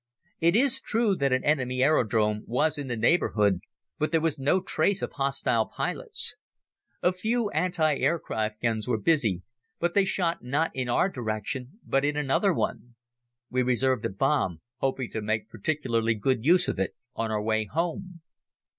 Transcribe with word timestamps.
It 0.39 0.55
is 0.55 0.81
true 0.81 1.13
that 1.17 1.31
an 1.31 1.43
enemy 1.43 1.83
aerodrome 1.83 2.41
was 2.47 2.79
in 2.79 2.87
the 2.87 2.97
neighborhood 2.97 3.59
but 3.99 4.11
there 4.11 4.19
was 4.19 4.39
no 4.39 4.59
trace 4.59 5.03
of 5.03 5.11
hostile 5.11 5.67
pilots. 5.67 6.35
A 7.03 7.13
few 7.13 7.51
anti 7.51 7.97
aircraft 7.97 8.63
guns 8.63 8.87
were 8.87 8.97
busy, 8.97 9.43
but 9.79 9.93
they 9.93 10.03
shot 10.05 10.43
not 10.43 10.71
in 10.73 10.89
our 10.89 11.07
direction 11.07 11.79
but 11.85 12.03
in 12.03 12.17
another 12.17 12.51
one. 12.51 12.95
We 13.51 13.61
reserved 13.61 14.03
a 14.03 14.09
bomb 14.09 14.61
hoping 14.77 15.11
to 15.11 15.21
make 15.21 15.49
particularly 15.51 16.15
good 16.15 16.43
use 16.43 16.67
of 16.67 16.79
it 16.79 16.95
on 17.15 17.29
our 17.29 17.39
way 17.43 17.65
home. 17.65 18.21